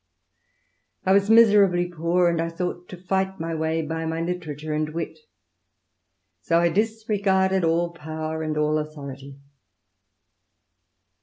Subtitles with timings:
[1.05, 4.89] I was miserably poor, and I thought to fight my way by my literature and
[4.89, 5.19] wit;
[6.41, 9.37] so I disregarded all power and all authority."